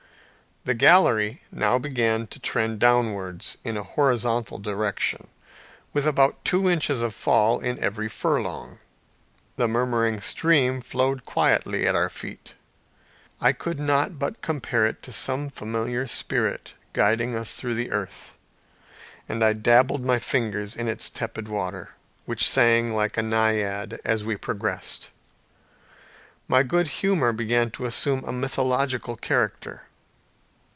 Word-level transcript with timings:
The 0.63 0.75
gallery 0.75 1.41
now 1.51 1.79
began 1.79 2.27
to 2.27 2.39
trend 2.39 2.77
downwards 2.79 3.57
in 3.63 3.77
a 3.77 3.83
horizontal 3.83 4.59
direction, 4.59 5.25
with 5.91 6.05
about 6.05 6.45
two 6.45 6.69
inches 6.69 7.01
of 7.01 7.15
fall 7.15 7.59
in 7.59 7.79
every 7.79 8.07
furlong. 8.07 8.77
The 9.55 9.67
murmuring 9.67 10.21
stream 10.21 10.79
flowed 10.79 11.25
quietly 11.25 11.87
at 11.87 11.95
our 11.95 12.09
feet. 12.09 12.53
I 13.41 13.53
could 13.53 13.79
not 13.79 14.19
but 14.19 14.43
compare 14.43 14.85
it 14.85 15.01
to 15.01 15.11
some 15.11 15.49
familiar 15.49 16.05
spirit, 16.05 16.75
guiding 16.93 17.35
us 17.35 17.55
through 17.55 17.73
the 17.73 17.89
earth, 17.89 18.37
and 19.27 19.43
I 19.43 19.53
dabbled 19.53 20.05
my 20.05 20.19
fingers 20.19 20.75
in 20.75 20.87
its 20.87 21.09
tepid 21.09 21.47
water, 21.47 21.95
which 22.27 22.47
sang 22.47 22.93
like 22.93 23.17
a 23.17 23.23
naiad 23.23 23.99
as 24.05 24.23
we 24.23 24.35
progressed. 24.35 25.09
My 26.47 26.61
good 26.61 26.85
humor 27.01 27.33
began 27.33 27.71
to 27.71 27.85
assume 27.85 28.23
a 28.25 28.31
mythological 28.31 29.15
character. 29.15 29.85